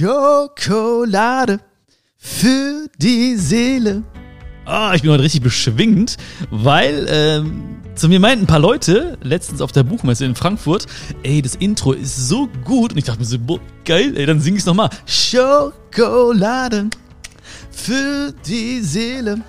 [0.00, 1.60] Schokolade
[2.16, 4.02] für die Seele.
[4.64, 6.16] Ah, ich bin heute richtig beschwingt,
[6.50, 10.86] weil ähm, zu mir meinten ein paar Leute letztens auf der Buchmesse in Frankfurt,
[11.22, 12.92] ey, das Intro ist so gut.
[12.92, 14.88] Und ich dachte mir so, boah, geil, ey, dann sing ich's nochmal.
[15.04, 16.88] Schokolade
[17.70, 19.42] für die Seele.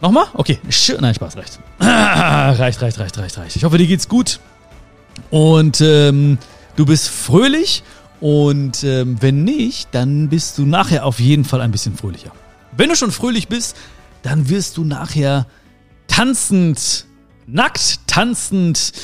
[0.00, 0.28] Nochmal?
[0.32, 0.58] Okay.
[0.70, 1.60] Sch Nein, Spaß, reicht.
[1.80, 3.56] Ah, reicht, reicht, reicht, reicht, reicht.
[3.56, 4.40] Ich hoffe, dir geht's gut.
[5.30, 6.38] Und ähm,
[6.76, 7.82] du bist fröhlich.
[8.26, 12.32] Und ähm, wenn nicht, dann bist du nachher auf jeden Fall ein bisschen fröhlicher.
[12.76, 13.76] Wenn du schon fröhlich bist,
[14.24, 15.46] dann wirst du nachher
[16.08, 17.06] tanzend,
[17.46, 18.94] nackt tanzend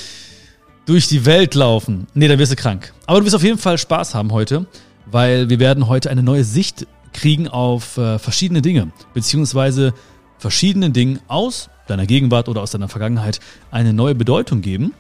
[0.87, 2.09] durch die Welt laufen.
[2.15, 2.93] Nee, dann wirst du krank.
[3.07, 4.67] Aber du wirst auf jeden Fall Spaß haben heute,
[5.07, 9.95] weil wir werden heute eine neue Sicht kriegen auf äh, verschiedene Dinge, beziehungsweise
[10.39, 13.39] verschiedenen Dingen aus deiner Gegenwart oder aus deiner Vergangenheit
[13.71, 14.95] eine neue Bedeutung geben.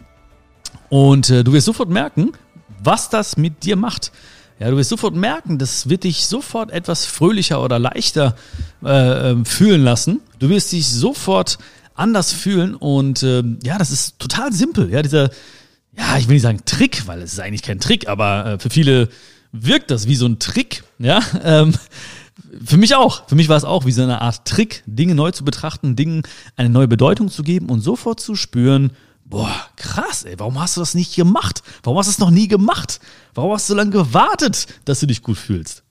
[0.91, 2.35] Und äh, du wirst sofort merken,
[2.83, 4.13] was das mit dir macht.
[4.59, 8.37] Ja, du wirst sofort merken, das wird dich sofort etwas fröhlicher oder leichter
[8.85, 10.21] äh, ähm, fühlen lassen.
[10.39, 11.59] Du wirst dich sofort
[11.95, 14.91] anders fühlen und äh, ja, das ist total simpel.
[14.91, 15.30] Ja, dieser,
[15.97, 18.71] ja, ich will nicht sagen Trick, weil es ist eigentlich kein Trick, aber äh, für
[18.71, 19.09] viele
[19.52, 20.85] wirkt das wie so ein Trick.
[20.99, 21.74] Ja, ähm,
[22.65, 23.29] für mich auch.
[23.29, 26.23] Für mich war es auch wie so eine Art Trick, Dinge neu zu betrachten, Dingen
[26.57, 28.93] eine neue Bedeutung zu geben und sofort zu spüren,
[29.33, 31.63] boah, krass, ey, warum hast du das nicht gemacht?
[31.83, 33.01] Warum hast du es noch nie gemacht?
[33.35, 35.85] Warum hast du so lange gewartet, dass du dich gut fühlst?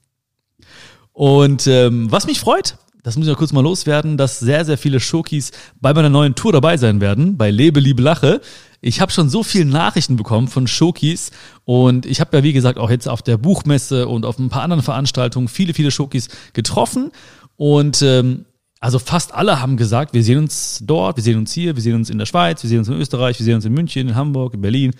[1.12, 4.78] Und ähm, was mich freut, das muss ich noch kurz mal loswerden, dass sehr, sehr
[4.78, 8.40] viele Schokis bei meiner neuen Tour dabei sein werden, bei Lebe, Liebe, Lache.
[8.80, 11.32] Ich habe schon so viele Nachrichten bekommen von Schokis
[11.64, 14.62] und ich habe ja, wie gesagt, auch jetzt auf der Buchmesse und auf ein paar
[14.62, 17.10] anderen Veranstaltungen viele, viele Schokis getroffen
[17.56, 18.44] und ähm,
[18.82, 21.94] also fast alle haben gesagt, wir sehen uns dort, wir sehen uns hier, wir sehen
[21.94, 24.16] uns in der Schweiz, wir sehen uns in Österreich, wir sehen uns in München, in
[24.16, 24.92] Hamburg, in Berlin.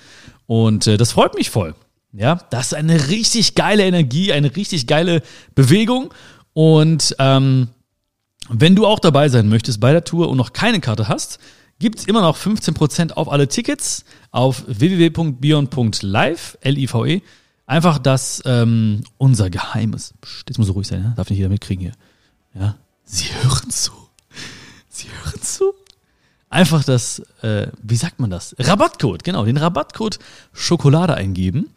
[0.46, 1.74] Und äh, das freut mich voll.
[2.12, 5.20] Ja, das ist eine richtig geile Energie, eine richtig geile
[5.56, 6.14] Bewegung.
[6.52, 7.70] Und ähm,
[8.48, 11.40] wenn du auch dabei sein möchtest bei der Tour und noch keine Karte hast,
[11.80, 17.20] gibt's immer noch 15% auf alle Tickets auf www.bion.live, L-I-V-E.
[17.66, 20.14] Einfach das ähm, unser Geheimes.
[20.46, 21.14] Jetzt muss so ruhig sein, ja?
[21.16, 21.94] darf nicht jeder mitkriegen hier.
[22.54, 23.92] Ja, Sie hören zu.
[24.88, 25.74] Sie hören zu.
[26.48, 28.54] Einfach das, äh, wie sagt man das?
[28.58, 30.18] Rabattcode, genau, den Rabattcode
[30.52, 31.70] Schokolade eingeben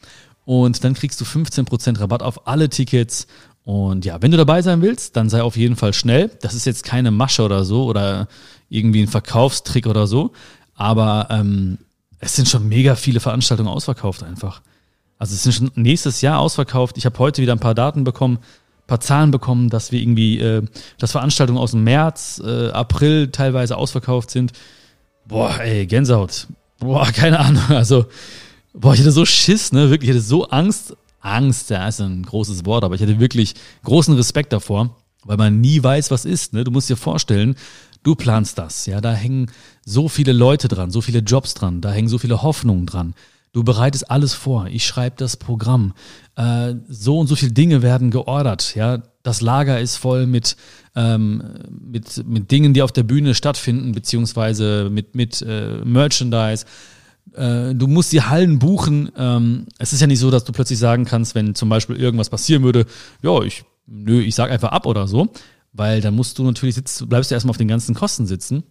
[0.46, 3.28] und dann kriegst du 15% Rabatt auf alle Tickets.
[3.64, 6.30] Und ja, wenn du dabei sein willst, dann sei auf jeden Fall schnell.
[6.42, 8.28] Das ist jetzt keine Masche oder so oder
[8.70, 10.34] irgendwie ein Verkaufstrick oder so.
[10.76, 11.80] Aber ähm,
[12.20, 14.62] es sind schon mega viele Veranstaltungen ausverkauft einfach.
[15.18, 16.98] Also es sind schon nächstes Jahr ausverkauft.
[16.98, 18.40] Ich habe heute wieder ein paar Daten bekommen
[18.88, 20.64] paar Zahlen bekommen, dass wir irgendwie, äh,
[20.98, 24.52] dass Veranstaltungen aus dem März, äh, April teilweise ausverkauft sind.
[25.28, 26.48] Boah, ey, Gänsehaut.
[26.80, 27.64] Boah, keine Ahnung.
[27.70, 28.06] Also,
[28.74, 29.90] boah, ich hatte so Schiss, ne?
[29.90, 30.96] Wirklich, ich hatte so Angst.
[31.22, 35.60] Angst, ja, ist ein großes Wort, aber ich hatte wirklich großen Respekt davor, weil man
[35.60, 36.54] nie weiß, was ist.
[36.54, 36.64] Ne?
[36.64, 37.56] Du musst dir vorstellen,
[38.04, 39.52] du planst das, ja, da hängen
[39.84, 43.16] so viele Leute dran, so viele Jobs dran, da hängen so viele Hoffnungen dran.
[43.56, 44.68] Du bereitest alles vor.
[44.68, 45.94] Ich schreibe das Programm.
[46.36, 48.76] Äh, so und so viele Dinge werden geordert.
[48.76, 50.58] Ja, das Lager ist voll mit
[50.94, 56.66] ähm, mit mit Dingen, die auf der Bühne stattfinden, beziehungsweise mit mit äh, Merchandise.
[57.34, 59.10] Äh, du musst die Hallen buchen.
[59.16, 62.30] Ähm, es ist ja nicht so, dass du plötzlich sagen kannst, wenn zum Beispiel irgendwas
[62.30, 62.86] passieren würde,
[63.22, 65.30] ja, ich nö, ich sag einfach ab oder so,
[65.72, 68.64] weil dann musst du natürlich sitzt, bleibst du erstmal auf den ganzen Kosten sitzen.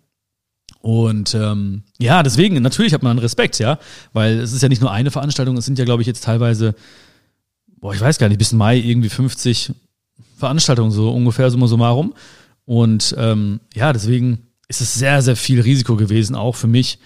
[0.81, 3.79] Und ähm, ja, deswegen, natürlich hat man einen Respekt, ja,
[4.13, 6.75] weil es ist ja nicht nur eine Veranstaltung, es sind ja, glaube ich, jetzt teilweise,
[7.81, 9.73] boah, ich weiß gar nicht, bis Mai irgendwie 50
[10.37, 12.15] Veranstaltungen, so ungefähr summa summarum.
[12.67, 16.99] Und ähm, ja, deswegen ist es sehr, sehr viel Risiko gewesen, auch für mich.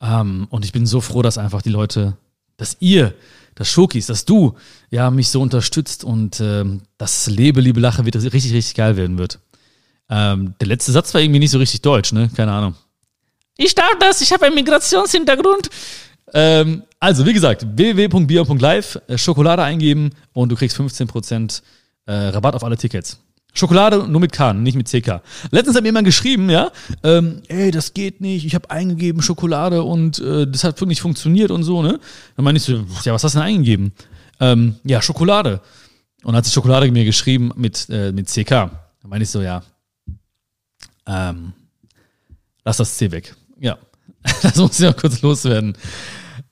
[0.00, 2.16] Ähm, und ich bin so froh, dass einfach die Leute,
[2.56, 3.14] dass ihr,
[3.54, 4.56] das Schokis, dass du
[4.90, 9.18] ja mich so unterstützt und ähm, das Lebe, liebe Lache wird richtig, richtig geil werden
[9.18, 9.40] wird.
[10.08, 12.30] Ähm, der letzte Satz war irgendwie nicht so richtig deutsch, ne?
[12.34, 12.74] Keine Ahnung.
[13.64, 15.70] Ich darf das, ich habe einen Migrationshintergrund.
[16.34, 21.62] Ähm, also, wie gesagt, www.bier.live, äh, Schokolade eingeben und du kriegst 15%
[22.06, 23.20] äh, Rabatt auf alle Tickets.
[23.54, 25.20] Schokolade nur mit K, nicht mit CK.
[25.50, 26.72] Letztens hat mir jemand geschrieben, ja,
[27.04, 31.50] ähm, ey, das geht nicht, ich habe eingegeben Schokolade und äh, das hat nicht funktioniert
[31.50, 32.00] und so, ne?
[32.34, 33.92] Dann meine ich so, ja, was hast du denn eingegeben?
[34.40, 35.60] Ähm, ja, Schokolade.
[36.24, 38.48] Und hat sich Schokolade mir geschrieben mit, äh, mit CK.
[38.48, 38.70] Dann
[39.04, 39.62] meine ich so, ja,
[41.06, 41.52] ähm,
[42.64, 43.34] lass das C weg.
[43.62, 43.78] Ja,
[44.42, 45.76] das muss ich noch kurz loswerden.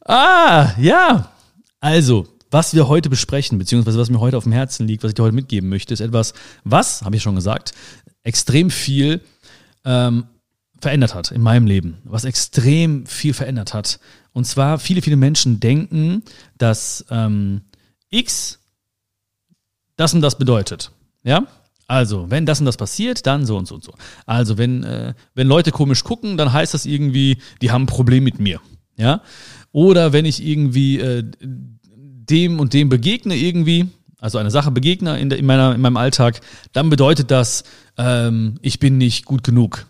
[0.07, 1.33] Ah, ja.
[1.81, 5.15] Also, was wir heute besprechen, beziehungsweise was mir heute auf dem Herzen liegt, was ich
[5.17, 7.73] dir heute mitgeben möchte, ist etwas, was, habe ich schon gesagt,
[8.23, 9.21] extrem viel
[9.85, 10.25] ähm,
[10.81, 13.99] verändert hat in meinem Leben, was extrem viel verändert hat.
[14.33, 16.23] Und zwar viele, viele Menschen denken,
[16.59, 17.63] dass ähm,
[18.11, 18.61] X
[19.97, 20.93] das und das bedeutet.
[21.25, 21.47] Ja?
[21.91, 23.93] Also, wenn das und das passiert, dann so und so und so.
[24.25, 28.23] Also, wenn, äh, wenn Leute komisch gucken, dann heißt das irgendwie, die haben ein Problem
[28.23, 28.61] mit mir.
[28.97, 29.23] Ja?
[29.73, 33.89] Oder wenn ich irgendwie äh, dem und dem begegne irgendwie,
[34.21, 36.41] also eine Sache begegne in, der, in, meiner, in meinem Alltag,
[36.73, 37.65] dann bedeutet das,
[37.99, 39.89] ähm, ich bin nicht gut genug.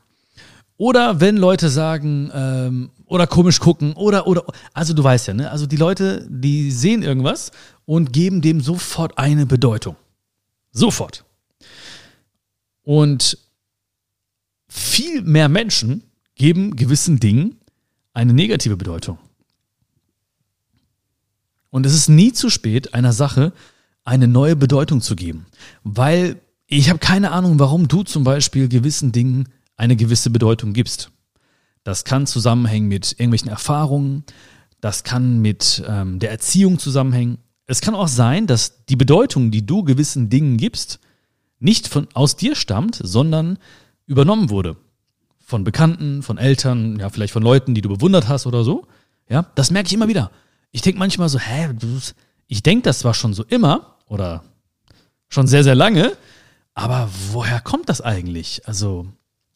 [0.78, 5.50] Oder wenn Leute sagen, ähm, oder komisch gucken, oder, oder, also du weißt ja, ne?
[5.50, 7.52] Also die Leute, die sehen irgendwas
[7.84, 9.96] und geben dem sofort eine Bedeutung.
[10.72, 11.26] Sofort.
[12.90, 13.38] Und
[14.66, 16.02] viel mehr Menschen
[16.34, 17.60] geben gewissen Dingen
[18.14, 19.16] eine negative Bedeutung.
[21.70, 23.52] Und es ist nie zu spät, einer Sache
[24.02, 25.46] eine neue Bedeutung zu geben.
[25.84, 31.12] Weil ich habe keine Ahnung, warum du zum Beispiel gewissen Dingen eine gewisse Bedeutung gibst.
[31.84, 34.24] Das kann zusammenhängen mit irgendwelchen Erfahrungen,
[34.80, 37.38] das kann mit ähm, der Erziehung zusammenhängen.
[37.66, 40.98] Es kann auch sein, dass die Bedeutung, die du gewissen Dingen gibst,
[41.60, 43.58] nicht von, aus dir stammt, sondern
[44.06, 44.76] übernommen wurde.
[45.38, 48.86] Von Bekannten, von Eltern, ja, vielleicht von Leuten, die du bewundert hast oder so.
[49.28, 50.30] Ja, das merke ich immer wieder.
[50.72, 51.70] Ich denke manchmal so, hä,
[52.48, 54.42] ich denke das zwar schon so immer oder
[55.28, 56.16] schon sehr, sehr lange,
[56.74, 58.66] aber woher kommt das eigentlich?
[58.66, 59.06] Also,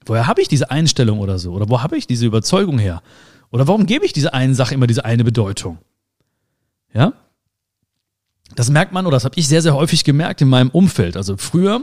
[0.04, 1.52] woher habe ich diese Einstellung oder so?
[1.52, 3.02] Oder wo habe ich diese Überzeugung her?
[3.50, 5.78] Oder warum gebe ich dieser einen Sache immer diese eine Bedeutung?
[6.92, 7.12] Ja?
[8.54, 11.16] Das merkt man, oder das habe ich sehr, sehr häufig gemerkt in meinem Umfeld.
[11.16, 11.80] Also früher,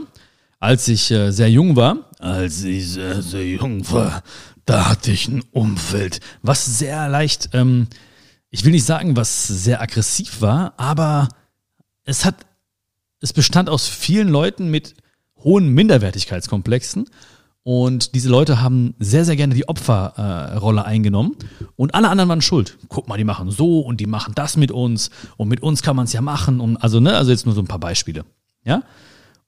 [0.60, 4.22] als ich äh, sehr jung war, als ich sehr, sehr jung war,
[4.64, 7.88] da hatte ich ein Umfeld, was sehr leicht, ähm,
[8.50, 11.28] ich will nicht sagen, was sehr aggressiv war, aber
[12.04, 12.36] es hat,
[13.20, 14.94] es bestand aus vielen Leuten mit
[15.38, 17.08] hohen Minderwertigkeitskomplexen
[17.64, 21.36] und diese Leute haben sehr, sehr gerne die Opferrolle äh, eingenommen
[21.76, 22.76] und alle anderen waren schuld.
[22.88, 25.94] Guck mal, die machen so und die machen das mit uns und mit uns kann
[25.94, 26.60] man es ja machen.
[26.60, 28.24] Und also, ne, also jetzt nur so ein paar Beispiele.
[28.64, 28.82] Ja.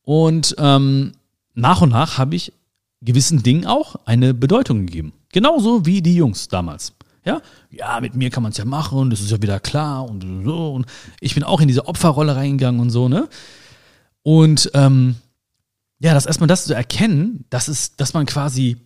[0.03, 1.13] Und ähm,
[1.55, 2.53] nach und nach habe ich
[3.01, 5.13] gewissen Dingen auch eine Bedeutung gegeben.
[5.33, 6.93] Genauso wie die Jungs damals.
[7.25, 7.41] Ja,
[7.71, 10.73] ja, mit mir kann man es ja machen, das ist ja wieder klar und so.
[10.73, 10.87] Und
[11.21, 13.29] ich bin auch in diese Opferrolle reingegangen und so, ne?
[14.23, 15.17] Und ähm,
[16.05, 18.77] ja, das erstmal das zu erkennen, dass es, dass man quasi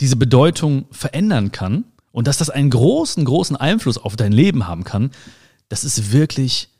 [0.00, 4.82] diese Bedeutung verändern kann und dass das einen großen, großen Einfluss auf dein Leben haben
[4.82, 5.12] kann,
[5.68, 6.70] das ist wirklich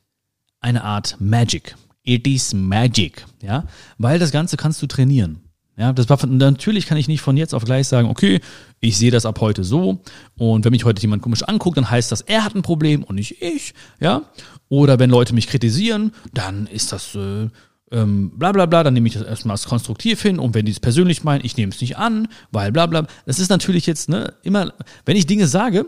[0.58, 1.76] eine Art Magic.
[2.02, 5.38] It is Magic, ja, weil das Ganze kannst du trainieren.
[5.76, 8.40] Ja, das war, natürlich kann ich nicht von jetzt auf gleich sagen, okay,
[8.80, 10.02] ich sehe das ab heute so
[10.36, 13.14] und wenn mich heute jemand komisch anguckt, dann heißt das, er hat ein Problem und
[13.14, 14.22] nicht ich, ja.
[14.68, 17.48] Oder wenn Leute mich kritisieren, dann ist das äh,
[17.90, 20.72] ähm, bla bla bla, dann nehme ich das erstmal als konstruktiv hin und wenn die
[20.72, 23.06] es persönlich meinen, ich nehme es nicht an, weil bla bla.
[23.26, 24.72] Das ist natürlich jetzt, ne, immer,
[25.04, 25.86] wenn ich Dinge sage,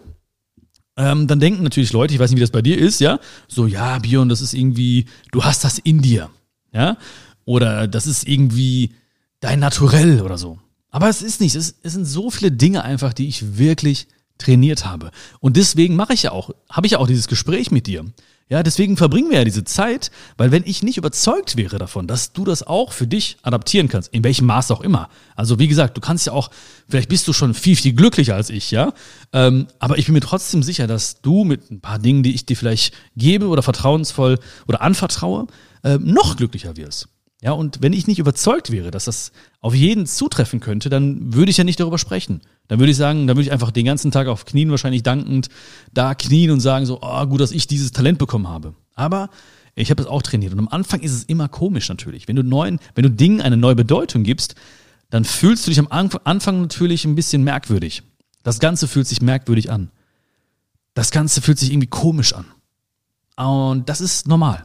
[0.97, 3.19] ähm, dann denken natürlich Leute, ich weiß nicht, wie das bei dir ist, ja,
[3.49, 6.31] so, ja, Björn, das ist irgendwie, du hast das in dir,
[6.73, 6.97] ja,
[7.45, 8.95] oder das ist irgendwie
[9.41, 10.59] dein Naturell oder so.
[10.91, 14.09] Aber es ist nicht, es, es sind so viele Dinge einfach, die ich wirklich
[14.39, 15.11] trainiert habe.
[15.39, 18.05] Und deswegen mache ich ja auch, habe ich ja auch dieses Gespräch mit dir.
[18.51, 22.33] Ja, deswegen verbringen wir ja diese Zeit, weil wenn ich nicht überzeugt wäre davon, dass
[22.33, 25.09] du das auch für dich adaptieren kannst, in welchem Maß auch immer.
[25.37, 26.51] Also wie gesagt, du kannst ja auch,
[26.89, 28.93] vielleicht bist du schon viel, viel glücklicher als ich, ja.
[29.33, 32.45] Ähm, aber ich bin mir trotzdem sicher, dass du mit ein paar Dingen, die ich
[32.45, 35.47] dir vielleicht gebe oder vertrauensvoll oder anvertraue,
[35.85, 37.09] äh, noch glücklicher wirst.
[37.43, 41.51] Ja, und wenn ich nicht überzeugt wäre, dass das auf jeden zutreffen könnte, dann würde
[41.51, 42.43] ich ja nicht darüber sprechen.
[42.69, 45.49] Dann würde ich sagen, dann würde ich einfach den ganzen Tag auf Knien wahrscheinlich dankend
[45.93, 48.75] da knien und sagen so, oh, gut, dass ich dieses Talent bekommen habe.
[48.95, 49.31] Aber
[49.75, 52.29] ich habe das auch trainiert und am Anfang ist es immer komisch natürlich.
[52.29, 54.55] Wenn du neuen, wenn du Dingen eine neue Bedeutung gibst,
[55.09, 58.03] dann fühlst du dich am Anfang natürlich ein bisschen merkwürdig.
[58.43, 59.91] Das Ganze fühlt sich merkwürdig an.
[60.95, 62.47] Das Ganze fühlt sich irgendwie komisch an.
[63.37, 64.65] Und das ist normal.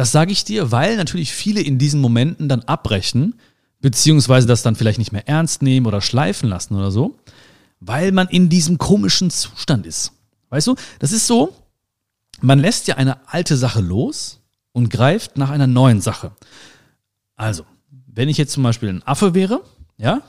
[0.00, 3.34] Das sage ich dir, weil natürlich viele in diesen Momenten dann abbrechen,
[3.82, 7.18] beziehungsweise das dann vielleicht nicht mehr ernst nehmen oder schleifen lassen oder so,
[7.80, 10.12] weil man in diesem komischen Zustand ist.
[10.48, 11.54] Weißt du, das ist so,
[12.40, 14.40] man lässt ja eine alte Sache los
[14.72, 16.32] und greift nach einer neuen Sache.
[17.36, 17.66] Also,
[18.06, 19.62] wenn ich jetzt zum Beispiel ein Affe wäre,
[19.98, 20.22] ja,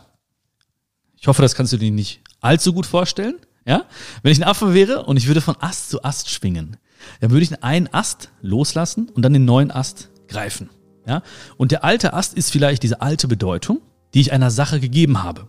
[1.15, 3.35] ich hoffe, das kannst du dir nicht allzu gut vorstellen,
[3.65, 3.85] ja,
[4.21, 6.75] wenn ich ein Affe wäre und ich würde von Ast zu Ast schwingen,
[7.20, 10.70] dann würde ich einen Ast loslassen und dann den neuen Ast greifen.
[11.05, 11.22] Ja?
[11.58, 13.81] Und der alte Ast ist vielleicht diese alte Bedeutung,
[14.13, 15.48] die ich einer Sache gegeben habe.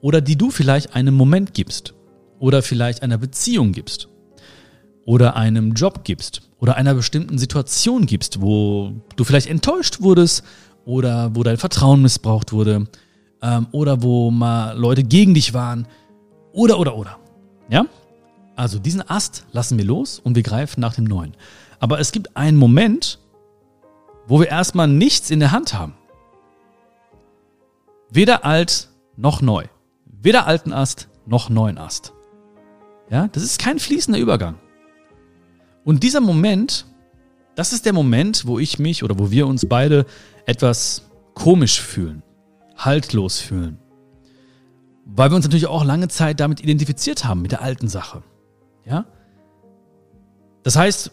[0.00, 1.94] Oder die du vielleicht einem Moment gibst.
[2.38, 4.08] Oder vielleicht einer Beziehung gibst.
[5.04, 6.42] Oder einem Job gibst.
[6.60, 10.44] Oder einer bestimmten Situation gibst, wo du vielleicht enttäuscht wurdest.
[10.84, 12.86] Oder wo dein Vertrauen missbraucht wurde.
[13.42, 15.86] Ähm, oder wo mal Leute gegen dich waren.
[16.52, 17.18] Oder, oder, oder.
[17.68, 17.86] Ja?
[18.58, 21.36] Also diesen Ast lassen wir los und wir greifen nach dem neuen.
[21.78, 23.20] Aber es gibt einen Moment,
[24.26, 25.94] wo wir erstmal nichts in der Hand haben.
[28.10, 29.66] Weder alt noch neu.
[30.06, 32.12] Weder alten Ast noch neuen Ast.
[33.10, 34.56] Ja, das ist kein fließender Übergang.
[35.84, 36.84] Und dieser Moment,
[37.54, 40.04] das ist der Moment, wo ich mich oder wo wir uns beide
[40.46, 42.24] etwas komisch fühlen,
[42.76, 43.78] haltlos fühlen.
[45.04, 48.24] Weil wir uns natürlich auch lange Zeit damit identifiziert haben, mit der alten Sache.
[48.88, 49.04] Ja?
[50.62, 51.10] Das heißt,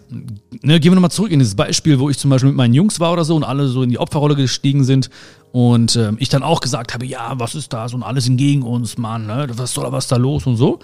[0.64, 3.00] ne, gehen wir nochmal zurück in dieses Beispiel, wo ich zum Beispiel mit meinen Jungs
[3.00, 5.10] war oder so und alle so in die Opferrolle gestiegen sind
[5.52, 8.64] und äh, ich dann auch gesagt habe, ja, was ist das und alle sind gegen
[8.64, 9.48] uns, Mann, ne?
[9.52, 10.80] was soll was da los und so.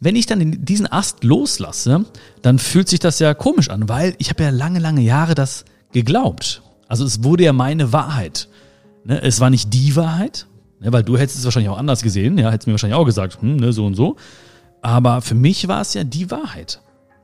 [0.00, 2.06] Wenn ich dann diesen Ast loslasse,
[2.42, 5.64] dann fühlt sich das ja komisch an, weil ich habe ja lange, lange Jahre das
[5.92, 6.62] geglaubt.
[6.88, 8.48] Also es wurde ja meine Wahrheit.
[9.04, 9.22] Ne?
[9.22, 10.46] Es war nicht die Wahrheit,
[10.80, 10.92] ne?
[10.92, 13.56] weil du hättest es wahrscheinlich auch anders gesehen, ja, hättest mir wahrscheinlich auch gesagt, hm,
[13.56, 14.16] ne, so und so.
[14.82, 16.80] Aber für mich war es ja die Wahrheit.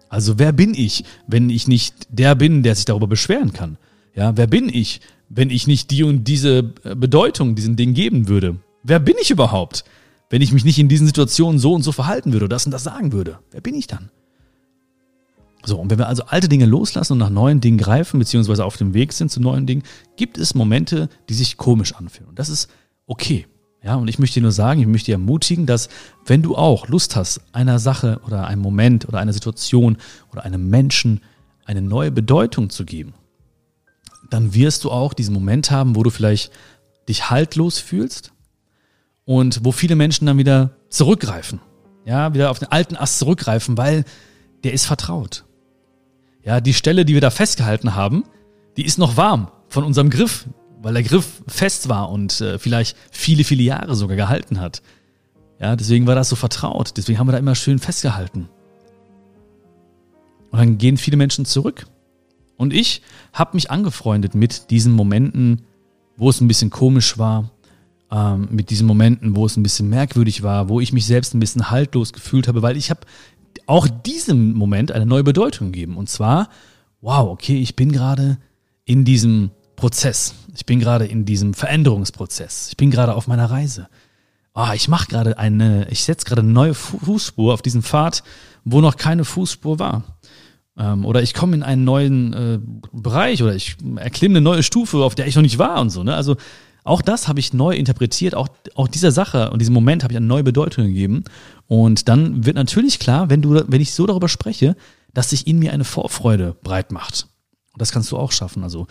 [0.09, 3.79] Also wer bin ich, wenn ich nicht der bin, der sich darüber beschweren kann?
[4.15, 8.57] Ja, wer bin ich, wenn ich nicht die und diese Bedeutung diesen Ding geben würde?
[8.83, 9.85] Wer bin ich überhaupt?
[10.35, 12.73] wenn ich mich nicht in diesen Situationen so und so verhalten würde oder das und
[12.73, 13.39] das sagen würde?
[13.53, 14.11] Wer bin ich dann?
[15.65, 18.77] So, und wenn wir also alte Dinge loslassen und nach neuen Dingen greifen, beziehungsweise auf
[18.77, 19.85] dem Weg sind zu neuen Dingen,
[20.17, 22.29] gibt es Momente, die sich komisch anfühlen.
[22.29, 22.69] Und das ist
[23.07, 23.47] okay.
[23.85, 25.89] Ja, und ich möchte dir nur sagen, ich möchte dir ermutigen, dass
[26.25, 29.99] wenn du auch Lust hast, einer Sache oder einem Moment oder einer Situation
[30.33, 31.21] oder einem Menschen
[31.67, 33.15] eine neue Bedeutung zu geben,
[34.31, 36.51] dann wirst du auch diesen Moment haben, wo du vielleicht
[37.09, 38.35] dich haltlos fühlst,
[39.25, 41.61] und wo viele Menschen dann wieder zurückgreifen.
[42.05, 44.05] Ja, wieder auf den alten Ast zurückgreifen, weil
[44.63, 45.45] der ist vertraut.
[46.43, 48.25] Ja, die Stelle, die wir da festgehalten haben,
[48.77, 50.47] die ist noch warm von unserem Griff,
[50.85, 54.83] weil der Griff fest war und äh, vielleicht viele, viele Jahre sogar gehalten hat.
[55.59, 56.93] Ja, deswegen war das so vertraut.
[56.99, 58.51] Deswegen haben wir da immer schön festgehalten.
[60.51, 61.87] Und dann gehen viele Menschen zurück.
[62.59, 63.01] Und ich
[63.33, 65.63] habe mich angefreundet mit diesen Momenten,
[66.19, 67.51] wo es ein bisschen komisch war,
[68.13, 71.41] ähm, mit diesen Momenten, wo es ein bisschen merkwürdig war, wo ich mich selbst ein
[71.41, 73.01] bisschen haltlos gefühlt habe, weil ich habe
[73.67, 75.97] auch diesem Moment eine neue Bedeutung gegeben.
[75.97, 76.51] Und zwar,
[77.01, 78.37] wow, okay, ich bin gerade
[78.85, 79.51] in diesem
[79.85, 80.35] Prozess.
[80.57, 82.69] Ich bin gerade in diesem Veränderungsprozess.
[82.71, 83.89] Ich bin gerade auf meiner Reise.
[84.55, 88.23] Oh, ich mache gerade eine, ich setze gerade eine neue Fußspur auf diesen Pfad,
[88.65, 90.05] wo noch keine Fußspur war.
[90.79, 92.61] Ähm, oder ich komme in einen neuen äh,
[92.95, 96.03] Bereich oder ich erklimme eine neue Stufe, auf der ich noch nicht war und so.
[96.03, 96.15] Ne?
[96.15, 96.37] Also
[96.83, 100.17] auch das habe ich neu interpretiert, auch, auch dieser Sache und diesem Moment habe ich
[100.17, 101.25] eine neue Bedeutung gegeben.
[101.67, 104.77] Und dann wird natürlich klar, wenn du, wenn ich so darüber spreche,
[105.13, 107.29] dass sich in mir eine Vorfreude breit macht.
[107.75, 108.63] Und das kannst du auch schaffen.
[108.65, 108.87] Also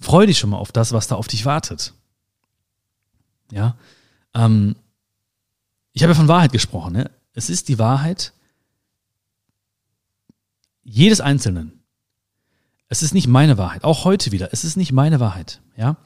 [0.00, 1.94] freu dich schon mal auf das, was da auf dich wartet.
[3.50, 3.76] Ja.
[4.34, 4.76] Ähm,
[5.92, 6.92] ich habe ja von Wahrheit gesprochen.
[6.92, 7.10] Ne?
[7.32, 8.32] Es ist die Wahrheit
[10.84, 11.72] jedes Einzelnen.
[12.88, 13.84] Es ist nicht meine Wahrheit.
[13.84, 14.50] Auch heute wieder.
[14.52, 15.60] Es ist nicht meine Wahrheit.
[15.76, 15.96] Ja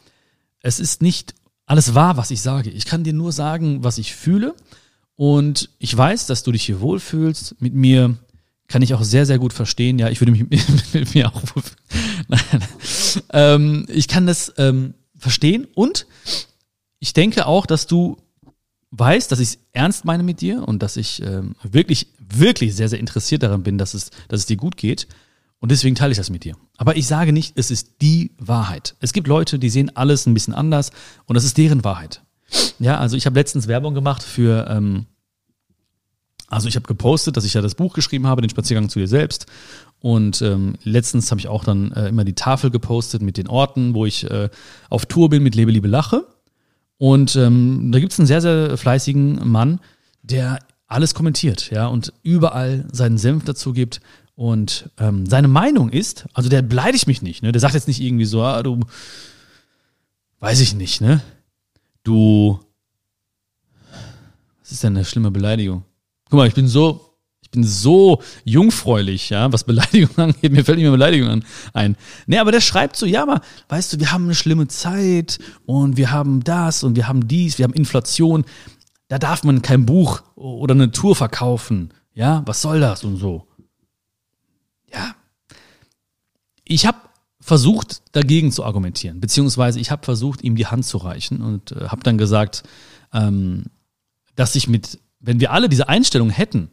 [0.62, 1.34] es ist nicht
[1.66, 2.70] alles wahr, was ich sage.
[2.70, 4.54] Ich kann dir nur sagen, was ich fühle.
[5.16, 7.61] Und ich weiß, dass du dich hier wohlfühlst.
[7.61, 8.16] Mit mir
[8.72, 9.98] kann ich auch sehr, sehr gut verstehen.
[9.98, 10.46] Ja, ich würde mich
[10.92, 12.64] mit mir auch wohlfühlen.
[13.32, 16.06] ähm, ich kann das ähm, verstehen und
[16.98, 18.16] ich denke auch, dass du
[18.92, 22.88] weißt, dass ich es ernst meine mit dir und dass ich ähm, wirklich, wirklich sehr,
[22.88, 25.06] sehr interessiert daran bin, dass es, dass es dir gut geht.
[25.58, 26.56] Und deswegen teile ich das mit dir.
[26.76, 28.96] Aber ich sage nicht, es ist die Wahrheit.
[29.00, 30.90] Es gibt Leute, die sehen alles ein bisschen anders
[31.26, 32.22] und das ist deren Wahrheit.
[32.78, 35.06] Ja, also ich habe letztens Werbung gemacht für, ähm,
[36.52, 39.09] also ich habe gepostet, dass ich ja das Buch geschrieben habe, den Spaziergang zu dir
[39.09, 39.47] selbst.
[40.00, 43.94] Und ähm, letztens habe ich auch dann äh, immer die Tafel gepostet mit den Orten,
[43.94, 44.50] wo ich äh,
[44.90, 46.26] auf Tour bin mit Lebe, Liebe, Lache.
[46.99, 49.80] Und ähm, da gibt es einen sehr, sehr fleißigen Mann,
[50.23, 54.00] der alles kommentiert, ja, und überall seinen Senf dazu gibt,
[54.35, 57.52] und ähm, seine Meinung ist, also der beleidigt mich nicht, ne?
[57.52, 58.80] Der sagt jetzt nicht irgendwie so, ah, du,
[60.40, 61.23] weiß ich nicht, ne?
[62.02, 62.59] Du,
[64.61, 65.85] was ist denn eine schlimme Beleidigung?
[66.32, 70.78] Guck mal, ich bin so, ich bin so jungfräulich, ja, was Beleidigung angeht, mir fällt
[70.78, 71.96] nicht mehr Beleidigung an, ein.
[72.26, 75.98] Ne, aber der schreibt so, ja, aber weißt du, wir haben eine schlimme Zeit und
[75.98, 78.46] wir haben das und wir haben dies, wir haben Inflation.
[79.08, 81.92] Da darf man kein Buch oder eine Tour verkaufen.
[82.14, 83.46] Ja, was soll das und so
[84.92, 85.14] ja,
[86.64, 86.98] ich habe
[87.40, 91.88] versucht, dagegen zu argumentieren, beziehungsweise ich habe versucht, ihm die Hand zu reichen und äh,
[91.88, 92.62] habe dann gesagt,
[93.12, 93.64] ähm,
[94.36, 96.68] dass ich mit, wenn wir alle diese Einstellung hätten,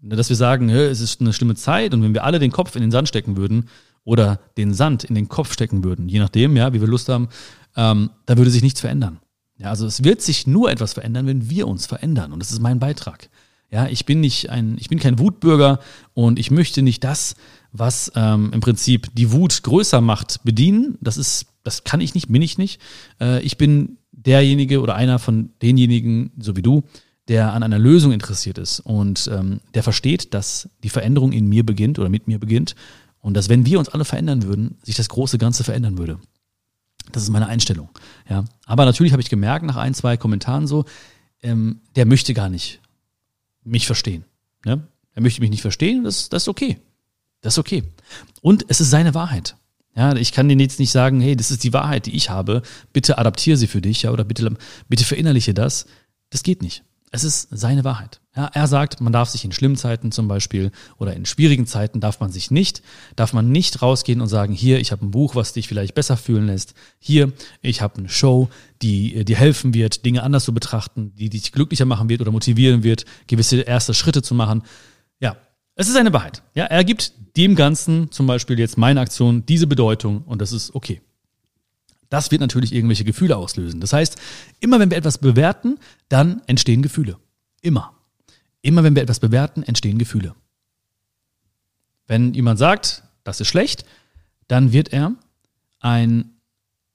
[0.00, 2.76] ne, dass wir sagen, es ist eine schlimme Zeit und wenn wir alle den Kopf
[2.76, 3.68] in den Sand stecken würden
[4.04, 7.28] oder den Sand in den Kopf stecken würden, je nachdem, ja, wie wir Lust haben,
[7.76, 9.20] ähm, da würde sich nichts verändern.
[9.58, 12.60] Ja, also es wird sich nur etwas verändern, wenn wir uns verändern und das ist
[12.60, 13.30] mein Beitrag.
[13.70, 15.80] Ja, ich bin nicht ein, ich bin kein Wutbürger
[16.14, 17.34] und ich möchte nicht das,
[17.72, 20.98] was ähm, im Prinzip die Wut größer macht, bedienen.
[21.00, 22.80] Das ist, das kann ich nicht, bin ich nicht.
[23.20, 26.84] Äh, ich bin derjenige oder einer von denjenigen, so wie du,
[27.28, 31.66] der an einer Lösung interessiert ist und ähm, der versteht, dass die Veränderung in mir
[31.66, 32.74] beginnt oder mit mir beginnt
[33.20, 36.20] und dass wenn wir uns alle verändern würden, sich das große Ganze verändern würde.
[37.12, 37.88] Das ist meine Einstellung.
[38.28, 40.84] Ja, aber natürlich habe ich gemerkt nach ein zwei Kommentaren so,
[41.42, 42.80] ähm, der möchte gar nicht
[43.64, 44.24] mich verstehen.
[44.64, 44.86] Ne?
[45.14, 46.04] Er möchte mich nicht verstehen.
[46.04, 46.78] Das, das ist okay.
[47.40, 47.84] Das ist okay.
[48.42, 49.56] Und es ist seine Wahrheit.
[49.96, 52.62] Ja, ich kann dir jetzt nicht sagen, hey, das ist die Wahrheit, die ich habe.
[52.92, 54.54] Bitte adaptiere sie für dich, ja, oder bitte,
[54.88, 55.86] bitte verinnerliche das.
[56.30, 56.84] Das geht nicht.
[57.12, 58.20] Es ist seine Wahrheit.
[58.34, 62.00] Ja, er sagt, man darf sich in schlimmen Zeiten zum Beispiel oder in schwierigen Zeiten
[62.00, 62.82] darf man sich nicht,
[63.14, 66.16] darf man nicht rausgehen und sagen, hier, ich habe ein Buch, was dich vielleicht besser
[66.16, 66.74] fühlen lässt.
[66.98, 67.32] Hier,
[67.62, 68.50] ich habe eine Show,
[68.82, 72.32] die äh, dir helfen wird, Dinge anders zu betrachten, die dich glücklicher machen wird oder
[72.32, 74.62] motivieren wird, gewisse erste Schritte zu machen.
[75.20, 75.36] Ja,
[75.76, 76.42] es ist eine Wahrheit.
[76.54, 80.74] Ja, er gibt dem Ganzen, zum Beispiel jetzt meine Aktion, diese Bedeutung und das ist
[80.74, 81.00] okay.
[82.08, 83.80] Das wird natürlich irgendwelche Gefühle auslösen.
[83.80, 84.16] Das heißt,
[84.60, 87.18] immer wenn wir etwas bewerten, dann entstehen Gefühle.
[87.62, 87.94] Immer.
[88.62, 90.34] Immer wenn wir etwas bewerten, entstehen Gefühle.
[92.06, 93.84] Wenn jemand sagt, das ist schlecht,
[94.48, 95.12] dann wird er
[95.80, 96.36] ein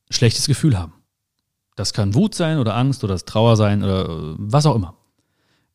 [0.09, 0.93] schlechtes Gefühl haben.
[1.75, 4.95] Das kann Wut sein oder Angst oder Trauer sein oder was auch immer.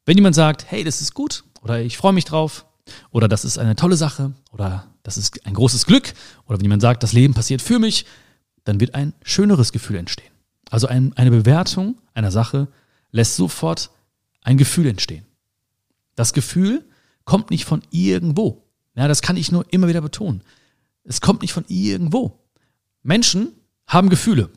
[0.05, 2.67] Wenn jemand sagt, hey, das ist gut oder ich freue mich drauf,
[3.11, 6.15] oder das ist eine tolle Sache oder das ist ein großes Glück
[6.47, 8.07] oder wenn jemand sagt, das Leben passiert für mich,
[8.67, 10.33] dann wird ein schöneres Gefühl entstehen.
[10.71, 12.69] Also ein, eine Bewertung einer Sache
[13.13, 13.91] lässt sofort
[14.43, 15.25] ein Gefühl entstehen.
[16.17, 16.85] Das Gefühl
[17.25, 18.65] kommt nicht von irgendwo.
[18.95, 20.43] Ja, das kann ich nur immer wieder betonen.
[21.05, 22.41] Es kommt nicht von irgendwo.
[23.03, 23.53] Menschen
[23.87, 24.51] haben Gefühle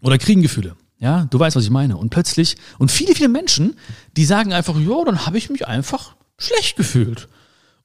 [0.00, 0.76] oder kriegen Gefühle.
[0.98, 1.98] Ja, du weißt, was ich meine.
[1.98, 3.76] Und plötzlich, und viele, viele Menschen,
[4.16, 7.28] die sagen einfach, ja, dann habe ich mich einfach schlecht gefühlt.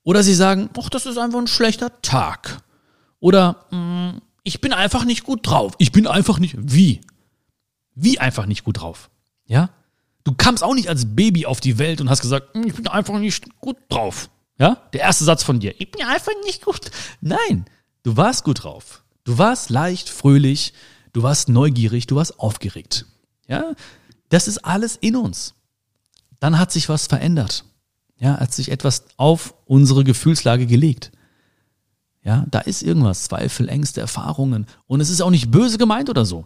[0.03, 2.61] Oder sie sagen, ach, das ist einfach ein schlechter Tag.
[3.19, 5.73] Oder mm, ich bin einfach nicht gut drauf.
[5.77, 6.55] Ich bin einfach nicht.
[6.57, 7.01] Wie?
[7.95, 9.09] Wie einfach nicht gut drauf?
[9.45, 9.69] Ja?
[10.23, 12.87] Du kamst auch nicht als Baby auf die Welt und hast gesagt, mm, ich bin
[12.87, 14.29] einfach nicht gut drauf.
[14.57, 14.75] Ja?
[14.93, 15.73] Der erste Satz von dir.
[15.79, 16.91] Ich bin einfach nicht gut.
[17.21, 17.65] Nein,
[18.03, 19.03] du warst gut drauf.
[19.23, 20.73] Du warst leicht, fröhlich,
[21.13, 23.05] du warst neugierig, du warst aufgeregt.
[23.47, 23.73] Ja?
[24.29, 25.55] Das ist alles in uns.
[26.39, 27.65] Dann hat sich was verändert.
[28.17, 31.11] Ja, hat sich etwas auf unsere Gefühlslage gelegt.
[32.23, 34.65] Ja, da ist irgendwas, Zweifel, Ängste, Erfahrungen.
[34.87, 36.45] Und es ist auch nicht böse gemeint oder so.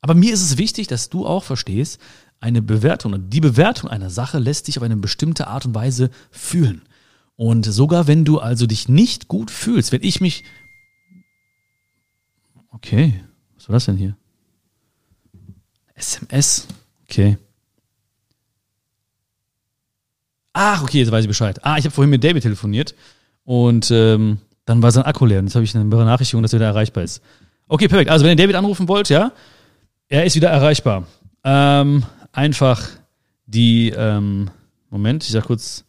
[0.00, 2.00] Aber mir ist es wichtig, dass du auch verstehst,
[2.40, 6.82] eine Bewertung, die Bewertung einer Sache lässt dich auf eine bestimmte Art und Weise fühlen.
[7.36, 10.44] Und sogar wenn du also dich nicht gut fühlst, wenn ich mich.
[12.70, 14.16] Okay, was war das denn hier?
[15.94, 16.66] SMS.
[17.04, 17.38] Okay.
[20.52, 21.64] Ach, okay, jetzt weiß ich Bescheid.
[21.64, 22.94] Ah, ich habe vorhin mit David telefoniert
[23.44, 25.40] und ähm, dann war sein Akku leer.
[25.40, 27.22] Und jetzt habe ich eine Benachrichtigung, dass er wieder erreichbar ist.
[27.68, 28.10] Okay, perfekt.
[28.10, 29.32] Also wenn ihr David anrufen wollt, ja,
[30.08, 31.06] er ist wieder erreichbar.
[31.44, 32.82] Ähm, einfach
[33.46, 34.50] die, ähm,
[34.90, 35.84] Moment, ich sag kurz,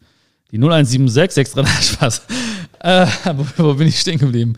[0.52, 2.22] die 0176 638 Spaß.
[2.80, 4.58] Äh, wo, wo bin ich stehen geblieben?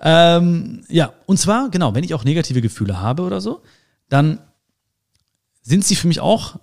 [0.00, 3.62] Ähm, ja, und zwar, genau, wenn ich auch negative Gefühle habe oder so,
[4.08, 4.38] dann
[5.62, 6.56] sind sie für mich auch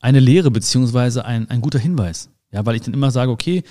[0.00, 2.28] eine Lehre beziehungsweise ein, ein guter Hinweis.
[2.50, 3.62] Ja, weil ich dann immer sage, okay,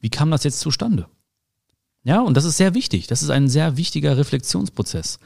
[0.00, 1.06] wie kam das jetzt zustande?
[2.04, 3.06] Ja, und das ist sehr wichtig.
[3.06, 5.18] Das ist ein sehr wichtiger Reflexionsprozess.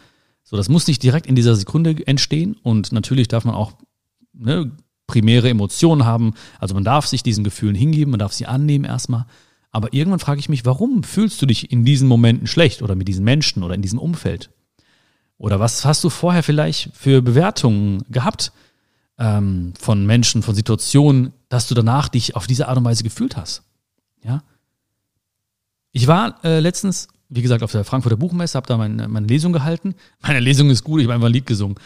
[0.45, 3.73] So, das muss nicht direkt in dieser Sekunde entstehen und natürlich darf man auch
[4.33, 4.71] ne,
[5.07, 6.35] primäre Emotionen haben.
[6.59, 9.27] Also man darf sich diesen Gefühlen hingeben, man darf sie annehmen erstmal.
[9.73, 13.09] Aber irgendwann frage ich mich, warum fühlst du dich in diesen Momenten schlecht oder mit
[13.09, 14.51] diesen Menschen oder in diesem Umfeld?
[15.39, 18.53] Oder was hast du vorher vielleicht für Bewertungen gehabt?
[19.19, 23.37] ähm, von Menschen, von Situationen, dass du danach dich auf diese Art und Weise gefühlt
[23.37, 23.63] hast.
[24.23, 24.43] Ja.
[25.97, 29.55] Ich war äh, letztens, wie gesagt, auf der Frankfurter Buchmesse, habe da meine, meine Lesung
[29.55, 29.95] gehalten.
[30.21, 31.77] Meine Lesung ist gut, ich habe einfach ein Lied gesungen.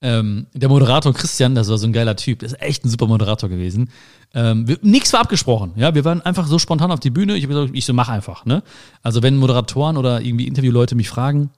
[0.00, 3.06] Ähm, der Moderator Christian, das war so ein geiler Typ, das ist echt ein super
[3.06, 3.90] Moderator gewesen.
[4.34, 7.36] Ähm, wir, nichts war abgesprochen, ja, wir waren einfach so spontan auf die Bühne.
[7.36, 8.64] Ich habe gesagt, ich so mach einfach, ne?
[9.00, 11.50] Also wenn Moderatoren oder irgendwie Interviewleute mich fragen,